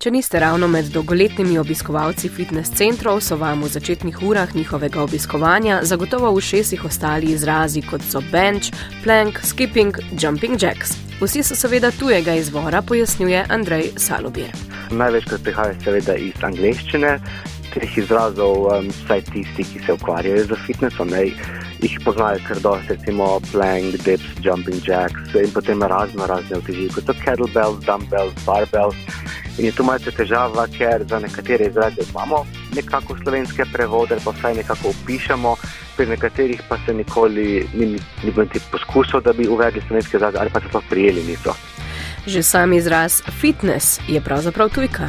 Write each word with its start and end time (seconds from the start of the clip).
Če 0.00 0.08
niste 0.14 0.40
ravno 0.40 0.64
med 0.64 0.86
dolgoletnimi 0.94 1.58
obiskovalci 1.60 2.30
fitness 2.32 2.72
centrov, 2.72 3.18
so 3.20 3.36
vam 3.36 3.60
v 3.60 3.68
začetnih 3.68 4.22
urah 4.24 4.54
njihovega 4.56 5.02
obiskovanja 5.02 5.82
zagotovo 5.84 6.30
v 6.32 6.40
šestih 6.40 6.86
ostali 6.88 7.34
izrazi 7.34 7.82
kot 7.84 8.06
so 8.08 8.22
bench, 8.30 8.72
plank, 9.04 9.42
skipping, 9.44 10.00
jumping 10.16 10.56
jacks. 10.56 10.94
Vsi 11.20 11.42
so 11.44 11.52
seveda 11.52 11.90
tujega 11.92 12.32
izvora, 12.40 12.80
pojasnjuje 12.80 13.44
Andrej 13.52 13.90
Salobir. 14.00 14.56
Največkrat 14.88 15.44
prihaja 15.44 15.76
seveda 15.84 16.16
iz 16.16 16.48
angleščine, 16.48 17.12
teh 17.74 17.98
izrazov, 18.00 18.70
um, 18.72 18.88
vsaj 19.02 19.26
tisti, 19.28 19.68
ki 19.68 19.84
se 19.84 19.98
ukvarjajo 20.00 20.48
z 20.48 20.62
fitnessom, 20.64 21.12
ne, 21.12 21.26
jih 21.82 21.98
poznajo 22.04 22.38
kar 22.48 22.60
dosti, 22.60 22.94
recimo 22.94 23.40
plank, 23.52 23.96
dips, 24.04 24.24
jumping 24.44 24.88
jacks 24.88 25.34
in 25.34 25.52
potem 25.54 25.82
razno 25.82 26.26
razne 26.26 26.58
uteži, 26.58 26.88
kot 26.94 27.08
so 27.08 27.14
kettlebells, 27.24 27.84
dumbbells, 27.86 28.34
barbells. 28.46 28.96
In 29.58 29.66
je 29.66 29.72
tu 29.76 29.84
malce 29.84 30.12
težava, 30.14 30.66
ker 30.72 31.04
za 31.08 31.18
nekatere 31.20 31.66
izraze 31.68 32.04
imamo 32.10 32.44
nekako 32.74 33.16
slovenske 33.22 33.64
prevode, 33.72 34.16
pa 34.24 34.32
vsaj 34.36 34.54
nekako 34.60 34.92
opišemo, 34.94 35.56
pri 35.96 36.06
nekaterih 36.06 36.62
pa 36.68 36.78
se 36.86 36.94
nikoli 36.94 37.66
ni, 37.74 37.86
ni 38.24 38.30
bilo 38.30 38.46
niti 38.46 38.60
poskusov, 38.72 39.24
da 39.24 39.32
bi 39.32 39.48
uvedli 39.48 39.82
slovenske 39.88 40.16
izraze 40.16 40.38
ali 40.38 40.50
pa 40.50 40.60
se 40.60 40.72
to 40.72 40.82
prijeli 40.90 41.24
niso. 41.24 41.54
Že 42.26 42.42
sam 42.42 42.72
izraz 42.72 43.22
fitness 43.40 44.00
je 44.08 44.20
pravzaprav 44.20 44.68
tujka 44.68 45.08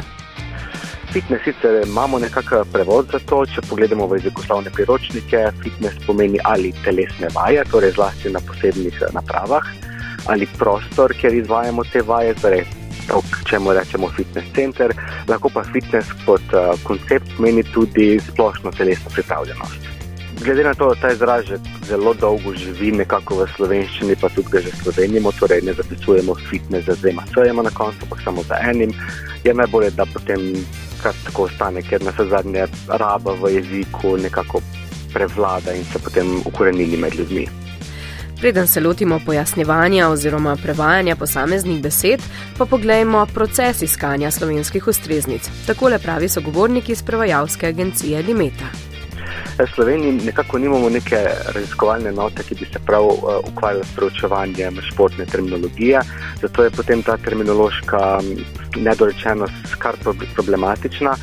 fitness 1.12 1.44
sicer 1.44 1.82
imamo 1.86 2.18
nekakšen 2.18 2.70
prevod 2.72 3.10
za 3.12 3.18
to, 3.28 3.42
če 3.46 3.64
pogledamo 3.68 4.06
v 4.08 4.16
jezikoslovne 4.16 4.70
priročnike, 4.72 5.44
fitness 5.60 6.06
pomeni 6.06 6.40
ali 6.48 6.72
telesne 6.84 7.28
vaje, 7.34 7.64
torej 7.70 7.92
zlasti 7.98 8.32
na 8.32 8.40
posebnih 8.40 8.96
eh, 9.02 9.12
napravah, 9.12 9.66
ali 10.32 10.48
prostor, 10.58 11.12
kjer 11.12 11.36
izvajamo 11.36 11.84
te 11.92 12.02
vaje, 12.06 12.34
torej 12.40 12.64
to, 13.08 13.20
čemu 13.50 13.74
rečemo 13.76 14.08
fitness 14.16 14.48
center, 14.56 14.94
lahko 15.28 15.50
pa 15.52 15.64
fitness 15.72 16.14
kot 16.24 16.54
uh, 16.54 16.72
koncept 16.86 17.26
pomeni 17.36 17.64
tudi 17.74 18.20
splošno 18.20 18.70
telesno 18.78 19.10
pripravljenost. 19.10 19.90
Glede 20.44 20.64
na 20.64 20.74
to, 20.74 20.88
da 20.94 21.00
ta 21.00 21.10
izraz 21.12 21.44
že 21.46 21.58
zelo 21.88 22.14
dolgo 22.14 22.54
živi 22.54 22.92
nekako 22.98 23.42
v 23.42 23.48
slovenščini, 23.56 24.16
pa 24.20 24.30
tudi 24.32 24.54
ga 24.54 24.62
že 24.62 24.72
slovenimo, 24.82 25.32
torej 25.38 25.66
ne 25.66 25.74
zapisujemo 25.74 26.34
fitness 26.50 26.86
za 26.86 26.96
dvema 27.02 27.26
sojema 27.34 27.62
na 27.62 27.70
koncu, 27.70 28.06
pa 28.10 28.16
samo 28.24 28.42
za 28.48 28.58
enim, 28.70 28.94
je 29.44 29.54
najbolje, 29.54 29.90
da 29.90 30.06
potem 30.06 30.54
kar 31.02 31.14
tako 31.24 31.48
ostane, 31.50 31.82
ker 31.82 32.02
na 32.04 32.10
vse 32.10 32.28
zadnje 32.30 32.66
raba 32.88 33.34
v 33.40 33.54
jeziku 33.56 34.16
nekako 34.16 34.62
prevlada 35.12 35.74
in 35.76 35.84
se 35.84 35.98
potem 35.98 36.40
ukorenili 36.44 36.96
med 36.96 37.14
ljudmi. 37.14 37.48
Preden 38.40 38.66
se 38.66 38.80
lotimo 38.80 39.20
pojasnjevanja 39.26 40.08
oziroma 40.08 40.56
prevajanja 40.56 41.16
posameznih 41.16 41.82
besed, 41.82 42.22
pa 42.58 42.66
poglejmo 42.66 43.26
proces 43.34 43.82
iskanja 43.82 44.30
slovenskih 44.30 44.88
ustreznic. 44.88 45.50
Takole 45.66 45.98
pravi 45.98 46.28
sogovorniki 46.28 46.92
iz 46.92 47.02
prevajalske 47.02 47.66
agencije 47.66 48.22
Limeta. 48.22 48.91
V 49.58 49.66
Sloveniji 49.74 50.12
nekako 50.24 50.58
nimamo 50.58 50.88
neke 50.88 51.18
raziskovalne 51.54 52.12
note, 52.12 52.42
ki 52.42 52.54
bi 52.54 52.66
se 52.72 52.80
prav 52.86 53.04
uh, 53.04 53.16
ukvarjala 53.52 53.84
s 53.84 53.94
preučevanjem 53.96 54.80
športne 54.90 55.26
terminologije, 55.26 56.00
zato 56.40 56.64
je 56.64 56.70
potem 56.70 57.02
ta 57.02 57.16
terminološka 57.16 58.20
nedorečenost 58.76 59.76
kar 59.78 59.96
problematična. 60.34 61.16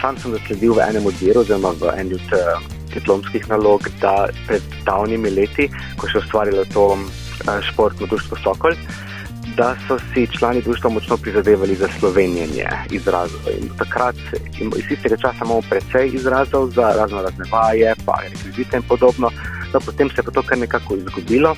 Sam 0.00 0.18
sem 0.18 0.34
zasledil 0.34 0.74
v 0.74 0.82
enem 0.88 1.06
odviru, 1.06 1.40
oziroma 1.40 1.70
v 1.80 1.94
eni 1.96 2.18
od 2.18 2.34
uh, 2.34 2.62
diplomskih 2.94 3.48
nalog, 3.48 3.88
da 4.00 4.28
pred 4.46 4.62
davnimi 4.84 5.30
leti, 5.30 5.70
ko 5.96 6.10
še 6.10 6.24
ustvarjalo 6.24 6.66
to 6.74 6.86
uh, 6.96 7.60
športno 7.70 8.10
društvo 8.10 8.42
Sokol, 8.42 8.74
da 9.56 9.76
so 9.88 9.98
si 10.14 10.26
člani 10.38 10.62
društva 10.62 10.90
močno 10.90 11.16
prizadevali 11.16 11.74
za 11.74 11.88
slovenjenje 11.98 12.66
izrazov. 12.90 13.40
In 13.60 13.68
takrat, 13.78 14.16
in 14.60 14.72
iz 14.76 14.90
istega 14.90 15.16
časa, 15.16 15.44
imamo 15.44 15.60
precej 15.70 16.10
izrazov 16.12 16.70
za 16.70 16.92
razno 16.98 17.22
razne 17.22 17.44
vaje, 17.52 17.94
pa 18.06 18.20
rekvizite 18.22 18.76
in 18.76 18.82
podobno. 18.82 19.30
No, 19.72 19.80
potem 19.80 20.10
se 20.10 20.22
je 20.26 20.32
to 20.32 20.42
kar 20.42 20.58
nekako 20.58 20.96
izgubilo. 20.96 21.56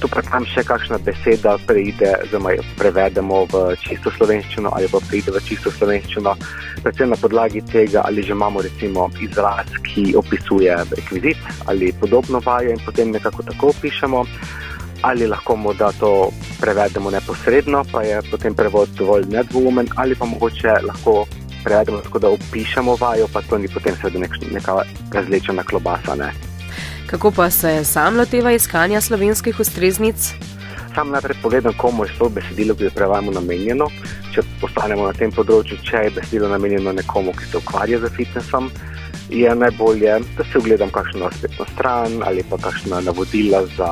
Tu 0.00 0.08
pa 0.08 0.22
tam 0.22 0.44
še 0.44 0.64
kakšna 0.66 0.98
beseda 0.98 1.54
preide, 1.66 2.10
oziroma 2.24 2.52
jo 2.52 2.64
prevedemo 2.78 3.44
v 3.52 3.62
čisto 3.80 4.10
slovenščino 4.16 4.72
ali 4.76 4.88
pa 4.90 5.00
preide 5.08 5.32
v 5.32 5.40
čisto 5.46 5.70
slovenščino, 5.70 6.34
predvsem 6.82 7.14
na 7.14 7.16
podlagi 7.16 7.62
tega, 7.72 8.02
ali 8.04 8.22
že 8.22 8.34
imamo 8.34 8.62
recimo 8.62 9.06
izraz, 9.22 9.70
ki 9.86 10.12
opisuje 10.18 10.76
rekvizit 10.90 11.38
ali 11.70 11.92
podobno 12.00 12.42
vajo 12.44 12.74
in 12.74 12.82
potem 12.84 13.14
nekako 13.14 13.46
tako 13.48 13.72
opišemo 13.72 14.24
ali 15.04 15.26
lahko 15.26 15.56
morda 15.56 15.92
to 16.00 16.30
prevedemo 16.60 17.10
neposredno, 17.10 17.84
pa 17.92 18.02
je 18.02 18.22
potem 18.30 18.54
prevod 18.54 18.88
dovolj 18.98 19.26
nedvoumen, 19.28 19.88
ali 19.96 20.14
pa 20.14 20.24
mogoče 20.24 20.72
lahko 20.86 21.26
prevedemo 21.64 22.00
tako, 22.00 22.18
da 22.18 22.28
opišemo 22.28 22.96
vajo, 23.00 23.28
pa 23.32 23.42
to 23.42 23.58
ni 23.58 23.68
potem 23.68 23.96
seveda 24.00 24.18
nek, 24.18 24.30
neka 24.52 24.78
različna 25.12 25.62
klobasa. 25.62 26.14
Ne. 26.14 26.32
Kako 27.06 27.30
pa 27.30 27.50
se 27.50 27.84
sam 27.84 28.16
loteva 28.16 28.52
iskanja 28.52 29.00
slovenskih 29.00 29.60
ustreznic? 29.60 30.32
Sam 30.94 31.10
najprej 31.10 31.36
pogledam, 31.42 31.72
komu 31.76 32.04
je 32.04 32.16
to 32.18 32.28
besedilo, 32.28 32.74
ki 32.74 32.88
jo 32.88 32.90
prevajamo, 32.94 33.32
namenjeno. 33.32 33.90
Če 34.34 34.42
postanemo 34.60 35.06
na 35.06 35.12
tem 35.12 35.32
področju, 35.32 35.82
če 35.84 36.06
je 36.06 36.14
besedilo 36.16 36.48
namenjeno 36.48 36.92
nekomu, 36.96 37.34
ki 37.36 37.50
se 37.50 37.60
ukvarja 37.60 38.00
z 38.00 38.12
fitnessom, 38.16 38.70
je 39.28 39.54
najbolje, 39.54 40.18
da 40.38 40.44
si 40.44 40.58
ogledam 40.58 40.90
kakšno 40.94 41.30
spletno 41.36 41.66
stran 41.74 42.22
ali 42.22 42.44
pa 42.50 42.56
kakšna 42.56 43.00
navodila 43.00 43.64
za 43.76 43.90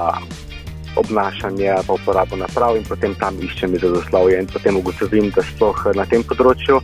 obnašanje, 0.97 1.75
pa 1.87 1.93
uporabo 1.93 2.37
naprav 2.37 2.77
in 2.77 2.85
potem 2.85 3.15
tam 3.21 3.39
iščem 3.43 3.75
izrazoslovje 3.75 4.41
in 4.41 4.47
potem 4.47 4.77
ugotovim, 4.77 5.31
da 5.31 5.43
sploh 5.43 5.87
na 5.95 6.07
tem 6.07 6.25
področju 6.25 6.81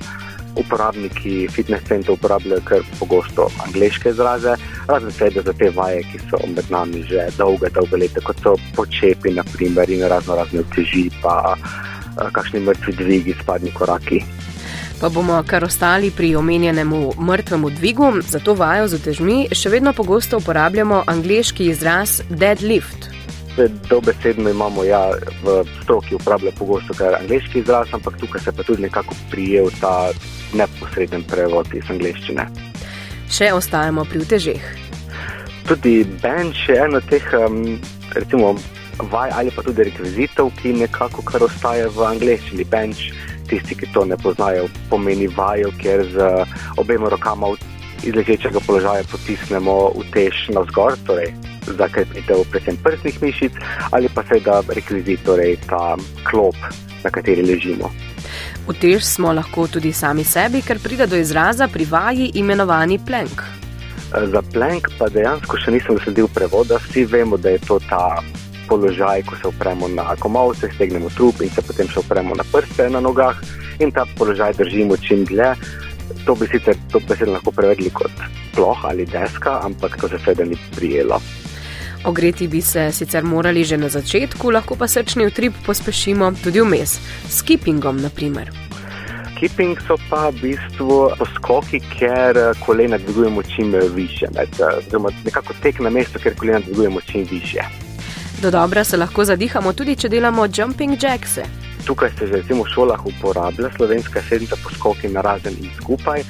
uporabniki 0.58 1.48
fitness 1.52 1.86
centrov 1.88 2.18
uporabljajo 2.18 2.64
kar 2.66 2.86
pogosto 2.98 3.46
angliške 3.66 4.10
izraze, 4.10 4.56
razen 4.88 5.14
tega 5.18 5.42
za 5.46 5.52
te 5.52 5.70
vaje, 5.74 6.02
ki 6.10 6.22
so 6.30 6.40
med 6.46 6.70
nami 6.70 7.04
že 7.08 7.28
dolge, 7.38 7.70
dolge 7.74 8.00
leta, 8.04 8.22
kot 8.24 8.42
so 8.42 8.56
počepi 8.76 9.34
naprimer 9.36 9.90
in 9.90 10.06
razno 10.10 10.38
razne 10.38 10.64
uteži, 10.66 11.08
pa 11.22 11.54
uh, 11.54 12.30
kakšni 12.32 12.64
mrtvi 12.66 12.96
dvigi, 12.98 13.36
spadni 13.42 13.74
koraki. 13.74 14.22
Pa 14.98 15.08
bomo 15.14 15.36
kar 15.46 15.62
ostali 15.64 16.10
pri 16.10 16.32
omenjenem 16.36 16.90
mrtvemu 17.22 17.70
dvigu, 17.70 18.12
za 18.26 18.40
to 18.42 18.54
vajo 18.58 18.88
z 18.88 18.98
utežmi 18.98 19.36
še 19.54 19.70
vedno 19.70 19.92
pogosto 19.94 20.42
uporabljamo 20.42 21.04
angliški 21.06 21.68
izraz 21.70 22.18
deadlift 22.28 23.07
dobesedno 23.90 24.50
imamo, 24.50 24.84
ja, 24.84 25.10
v 25.42 25.62
stroki 25.82 26.14
uporablja 26.14 26.52
pogosto 26.58 26.94
kar 26.94 27.16
angliški 27.18 27.62
izraz, 27.62 27.90
ampak 27.92 28.16
tukaj 28.20 28.40
se 28.44 28.52
pa 28.52 28.62
tudi 28.62 28.82
nekako 28.82 29.14
prijel 29.30 29.70
ta 29.80 30.10
neposreden 30.54 31.24
prevod 31.28 31.66
iz 31.74 31.90
angliščine. 31.90 32.46
Še 33.28 33.52
ostajamo 33.52 34.04
pri 34.08 34.22
utežeh. 34.24 34.68
Tudi 35.68 36.04
bench 36.22 36.68
je 36.68 36.78
eno 36.80 37.00
teh, 37.10 37.24
um, 37.36 37.76
recimo, 38.16 38.54
vaj 39.12 39.34
ali 39.36 39.52
pa 39.54 39.62
tudi 39.62 39.88
rekvizitov, 39.90 40.52
ki 40.62 40.78
nekako 40.80 41.24
kar 41.28 41.44
ostaje 41.44 41.90
v 41.92 42.06
angliščini. 42.08 42.64
Bench, 42.72 43.10
tisti, 43.50 43.76
ki 43.76 43.90
to 43.92 44.04
ne 44.08 44.16
poznajo, 44.16 44.68
pomeni 44.88 45.28
vajo, 45.28 45.72
ker 45.82 46.06
z 46.12 46.30
obema 46.80 47.12
rokama 47.12 47.52
iz 48.06 48.14
ležečega 48.14 48.60
položaja 48.66 49.04
potisnemo 49.10 49.78
utež 49.98 50.48
navzgor, 50.54 50.96
torej 51.06 51.34
za 51.76 51.88
krepitev 51.88 52.44
predvsem 52.50 52.76
prstnih 52.82 53.22
mišic 53.22 53.52
ali 53.90 54.08
pa 54.14 54.22
seveda 54.28 54.62
rekvizit, 54.68 55.24
torej 55.24 55.56
ta 55.66 55.96
klop, 56.30 56.56
na 57.04 57.10
kateri 57.10 57.42
ležimo. 57.42 57.90
Utež 58.68 59.04
smo 59.04 59.32
lahko 59.32 59.66
tudi 59.66 59.92
sami 59.92 60.24
sebi, 60.24 60.60
ker 60.62 60.78
pride 60.78 61.06
do 61.06 61.16
izraza 61.16 61.68
pri 61.72 61.84
vaji 61.84 62.30
imenovani 62.34 62.98
plank. 63.06 63.42
Za 64.08 64.42
plank 64.52 64.88
pa 64.98 65.08
dejansko 65.12 65.56
še 65.60 65.72
nisem 65.72 65.96
zasledil 65.98 66.28
prevoda. 66.32 66.78
Vsi 66.84 67.04
vemo, 67.08 67.36
da 67.36 67.52
je 67.52 67.60
to 67.64 67.78
ta 67.88 68.20
položaj, 68.68 69.24
ko 69.28 69.36
se 69.40 69.48
opremo 69.48 69.88
na 69.88 70.16
komovce, 70.20 70.68
stegnemo 70.74 71.08
trup 71.16 71.40
in 71.44 71.50
se 71.52 71.64
potem 71.64 71.88
še 71.88 72.02
opremo 72.04 72.36
na 72.36 72.44
prste 72.52 72.88
na 72.92 73.00
nogah 73.00 73.36
in 73.80 73.92
ta 73.92 74.04
položaj 74.18 74.56
držimo 74.60 74.96
čim 75.00 75.24
dlje. 75.28 75.54
To 76.24 76.36
bi 76.36 76.48
sicer 76.48 76.76
to 76.92 77.00
besedo 77.08 77.36
lahko 77.36 77.52
prevedli 77.52 77.92
kot 77.92 78.12
ploh 78.52 78.84
ali 78.84 79.08
deska, 79.08 79.60
ampak 79.64 79.96
to 80.00 80.08
se 80.08 80.20
seveda 80.24 80.44
ni 80.44 80.56
prijelo. 80.76 81.20
Ogreti 82.04 82.48
bi 82.48 82.60
se 82.60 82.92
sicer 82.92 83.24
morali 83.24 83.64
že 83.64 83.76
na 83.76 83.88
začetku, 83.88 84.50
lahko 84.50 84.76
pa 84.76 84.88
srčni 84.88 85.26
utrip 85.26 85.54
pospešimo 85.66 86.32
tudi 86.42 86.60
vmes, 86.60 86.98
s 87.28 87.42
kipingom 87.42 88.00
naprimer. 88.02 88.50
Kiping 89.38 89.78
so 89.86 89.94
pa 90.10 90.30
v 90.30 90.40
bistvu 90.42 91.14
poskoki, 91.18 91.78
ker 91.94 92.36
eh, 92.36 92.54
kolena 92.66 92.98
dvigujemo 92.98 93.42
čim 93.42 93.74
više, 93.94 94.26
oziroma 94.78 95.10
nekako 95.24 95.54
tek 95.62 95.78
na 95.80 95.90
mesto, 95.90 96.18
ker 96.18 96.34
kolena 96.34 96.58
dvigujemo 96.60 97.00
čim 97.00 97.26
više. 97.30 97.62
Do 98.42 98.50
dobra 98.50 98.84
se 98.84 98.96
lahko 98.96 99.24
zadihamo 99.24 99.72
tudi, 99.72 99.96
če 99.96 100.08
delamo 100.08 100.46
jumping 100.56 101.02
jacks. 101.02 101.38
Tukaj 101.86 102.10
se 102.18 102.26
že 102.26 102.42
v 102.54 102.64
šolah 102.74 103.06
uporablja 103.06 103.70
slovenska 103.76 104.22
sedmica 104.28 104.56
poskoki 104.64 105.08
na 105.08 105.20
razen 105.20 105.54
in 105.62 105.70
skupaj 105.80 106.22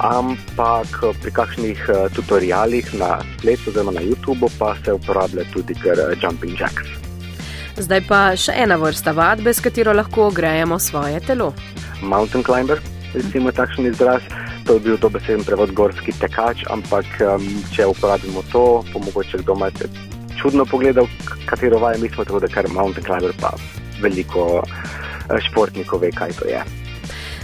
ampak 0.00 0.88
pri 1.20 1.30
kakšnih 1.30 1.80
uh, 1.92 2.08
tutorialih 2.16 2.88
na 2.96 3.20
spletu, 3.36 3.68
oziroma 3.70 3.92
na 3.92 4.02
YouTubu, 4.04 4.48
pa 4.58 4.72
se 4.84 4.92
uporablja 4.96 5.44
tudi 5.52 5.76
kar 5.76 6.00
uh, 6.00 6.16
jumping 6.16 6.56
jacks. 6.56 6.88
Zdaj 7.80 8.00
pa 8.08 8.20
še 8.36 8.56
ena 8.56 8.76
vrsta 8.80 9.12
vadbe, 9.16 9.52
s 9.52 9.60
katero 9.60 9.92
lahko 9.96 10.28
ogrejemo 10.32 10.80
svoje 10.80 11.20
telo. 11.24 11.52
Mountain 12.02 12.44
climber, 12.44 12.80
recimo 13.14 13.52
takšen 13.52 13.88
izraz. 13.92 14.24
To 14.68 14.76
je 14.76 14.84
bil 14.84 14.96
dobeseden 15.00 15.44
prevod 15.44 15.72
gorski 15.72 16.12
tekač, 16.20 16.64
ampak 16.72 17.08
um, 17.24 17.44
če 17.72 17.88
uporabimo 17.88 18.44
to, 18.52 18.84
bo 18.92 19.04
mogoče 19.04 19.40
kdo 19.44 19.56
malce 19.56 19.88
čudno 20.40 20.64
pogledal, 20.64 21.08
katero 21.44 21.78
vaje 21.78 21.98
mi 22.00 22.08
smo, 22.08 22.24
tako 22.24 22.40
da 22.40 22.48
kar 22.48 22.68
mountain 22.72 23.04
climber 23.04 23.32
pa 23.40 23.52
veliko 24.00 24.62
športnikov 25.48 26.00
ve, 26.00 26.12
kaj 26.12 26.32
to 26.38 26.48
je. 26.48 26.62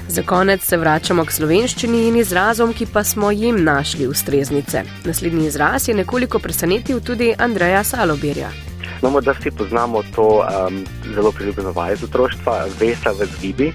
Za 0.08 0.22
konec 0.22 0.62
se 0.62 0.76
vračamo 0.76 1.24
k 1.24 1.32
slovenščini 1.32 2.04
in 2.08 2.16
izrazom, 2.16 2.72
ki 2.72 2.86
pa 2.92 3.02
smo 3.04 3.30
jim 3.30 3.58
našli 3.64 4.06
ustreznice. 4.06 4.82
Naslednji 5.04 5.46
izraz 5.46 5.88
je 5.88 5.94
nekoliko 5.94 6.38
presenetil 6.38 7.00
tudi 7.00 7.34
Andreja 7.38 7.82
Salobirja. 7.84 8.50
No, 9.02 9.10
morda 9.10 9.34
vsi 9.34 9.50
poznamo 9.50 10.02
to 10.14 10.28
um, 10.46 10.84
zelo 11.14 11.32
priljubljeno 11.32 11.72
vaje 11.72 11.96
z 11.96 12.04
otroštva, 12.04 12.64
vesa 12.80 13.10
v 13.18 13.26
zgibi, 13.34 13.72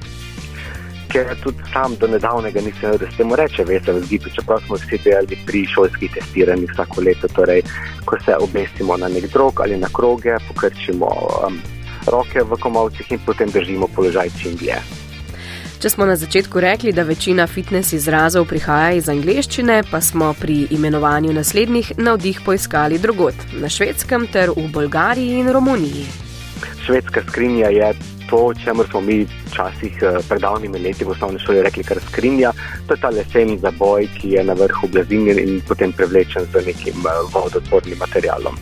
ker 1.11 1.35
tudi 1.43 1.67
sam 1.73 1.95
do 1.99 2.07
nedavnega 2.07 2.63
nisem 2.63 2.91
vedel, 2.91 3.05
da 3.05 3.11
se 3.11 3.17
temu 3.17 3.35
reče 3.35 3.67
vesa 3.67 3.91
v 3.91 4.05
zgibi, 4.05 4.31
čeprav 4.35 4.63
smo 4.65 4.79
vsi 4.79 5.01
delali 5.03 5.37
pri 5.45 5.65
šolskih 5.75 6.15
testiranjih 6.15 6.71
vsako 6.71 7.01
leto. 7.01 7.27
Torej, 7.27 7.61
ko 8.05 8.17
se 8.25 8.39
obesimo 8.39 8.97
na 8.97 9.11
nek 9.11 9.27
drog 9.33 9.61
ali 9.61 9.77
na 9.77 9.91
kroge, 9.93 10.39
pokrčimo 10.47 11.11
um, 11.11 11.61
roke 12.07 12.43
v 12.43 12.59
komovcih 12.59 13.11
in 13.11 13.19
potem 13.25 13.51
držimo 13.51 13.91
položaj 13.95 14.31
čim 14.39 14.55
dlje. 14.55 14.79
Če 15.81 15.89
smo 15.89 16.05
na 16.05 16.13
začetku 16.13 16.61
rekli, 16.61 16.91
da 16.93 17.01
večina 17.01 17.47
fitness 17.49 17.95
izrazov 17.97 18.43
prihaja 18.45 18.91
iz 18.99 19.07
angleščine, 19.09 19.79
pa 19.89 19.97
smo 20.05 20.27
pri 20.37 20.67
imenovanju 20.77 21.33
naslednjih 21.33 21.89
navdih 21.97 22.43
poiskali 22.45 22.99
drugot, 23.01 23.33
na 23.57 23.65
švedskem 23.65 24.27
ter 24.29 24.53
v 24.53 24.67
Bolgariji 24.75 25.39
in 25.41 25.49
Romuniji. 25.49 26.05
Švedska 26.85 27.23
skrinja 27.31 27.73
je 27.73 27.89
to, 28.29 28.43
čemu 28.61 28.85
smo 28.91 29.01
mi 29.01 29.25
včasih 29.25 29.97
eh, 30.05 30.21
pred 30.29 30.45
davnimi 30.45 30.83
leti 30.85 31.01
v 31.01 31.15
osnovni 31.15 31.41
šoli 31.41 31.65
rekli, 31.65 31.87
kar 31.89 31.97
skrinja. 32.11 32.53
To 32.85 32.93
je 32.93 33.01
ta 33.01 33.09
lesen 33.09 33.57
zaboj, 33.65 34.05
ki 34.21 34.37
je 34.37 34.45
na 34.45 34.53
vrhu 34.53 34.93
blazinjen 34.93 35.41
in 35.41 35.65
potem 35.65 35.97
prevlečen 35.97 36.45
z 36.53 36.65
nekim 36.69 37.01
eh, 37.09 37.25
vodotvornim 37.33 37.97
materialom. 37.97 38.61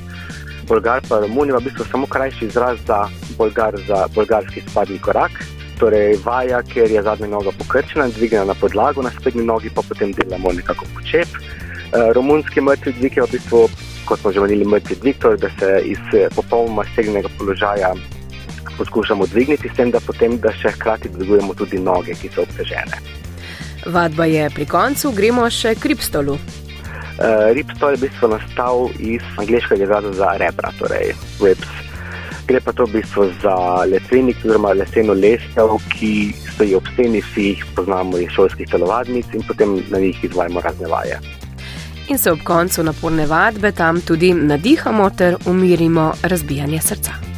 Bolgar 0.71 1.03
pa 1.03 1.19
Romunija 1.19 1.59
je 1.59 1.65
v 1.65 1.67
bistvu 1.67 1.91
samo 1.91 2.07
krajši 2.07 2.45
izraz 2.47 2.79
za, 2.87 3.09
bolgar, 3.35 3.75
za 3.87 4.05
bolgarski 4.15 4.63
spadni 4.69 5.03
korak 5.03 5.48
torej 5.79 6.17
vaja, 6.25 6.61
ker 6.63 6.91
je 6.91 7.01
zadnja 7.03 7.27
noga 7.31 7.53
pokrčena 7.57 8.05
in 8.09 8.13
dvigana 8.15 8.51
na 8.51 8.55
podlago, 8.59 9.01
na 9.01 9.11
sprednji 9.15 9.45
nogi 9.47 9.71
pa 9.73 9.81
potem 9.81 10.11
delamo 10.13 10.51
nekako 10.51 10.85
počep. 10.95 11.27
Uh, 11.89 12.11
romunski 12.13 12.61
mrtvi 12.61 12.93
dvig 12.99 13.17
je 13.17 13.23
v 13.23 13.31
bistvu, 13.31 13.61
kot 14.05 14.19
smo 14.19 14.31
že 14.31 14.43
omenili, 14.43 14.67
mrtvi 14.67 14.99
dvig, 15.01 15.17
torej 15.23 15.41
da 15.41 15.49
se 15.59 15.69
iz 15.85 16.01
eh, 16.13 16.29
popolnoma 16.35 16.85
stegnega 16.93 17.29
položaja 17.37 17.93
poskušamo 18.77 19.25
dvigniti, 19.25 19.69
s 19.69 19.75
tem, 19.75 19.91
da 19.91 19.99
potem 19.99 20.37
da 20.39 20.53
še 20.55 20.71
hkrati 20.77 21.11
dvigujemo 21.11 21.55
tudi 21.59 21.81
noge, 21.83 22.15
ki 22.15 22.31
so 22.31 22.45
obtežene. 22.45 23.01
Vadba 23.85 24.27
je 24.29 24.47
pri 24.55 24.65
koncu, 24.69 25.11
gremo 25.15 25.43
še 25.51 25.75
k 25.75 25.91
ripstolu. 25.91 26.37
Uh, 27.19 27.51
ripstol 27.57 27.95
je 27.95 27.99
v 27.99 28.05
bistvu 28.07 28.31
nastal 28.31 28.87
iz 29.03 29.25
angliškega 29.41 29.83
izraza 29.83 30.13
za 30.15 30.31
rebra, 30.39 30.71
torej 30.79 31.11
ribs. 31.43 31.88
Gre 32.49 32.59
pa 32.65 32.73
to 32.73 32.87
v 32.89 32.97
bistvu 32.97 33.27
za 33.43 33.55
lesvenik, 33.85 34.39
oziroma 34.41 34.73
leseno 34.73 35.13
lestev, 35.13 35.75
ki 35.93 36.33
stoji 36.55 36.73
ob 36.79 36.87
steni, 36.93 37.21
vsi 37.21 37.43
jih 37.51 37.65
poznamo 37.77 38.17
iz 38.17 38.33
šolskih 38.33 38.71
telovadnic 38.71 39.37
in 39.37 39.45
potem 39.45 39.77
na 39.93 40.01
njih 40.01 40.23
izvajamo 40.25 40.61
razne 40.65 40.89
vaje. 40.89 41.21
In 42.09 42.17
se 42.17 42.31
ob 42.31 42.41
koncu 42.43 42.83
naporne 42.83 43.29
vadbe 43.29 43.71
tam 43.71 44.01
tudi 44.01 44.33
nadihamo 44.33 45.09
ter 45.09 45.37
umirimo 45.45 46.13
razbijanje 46.23 46.81
srca. 46.81 47.28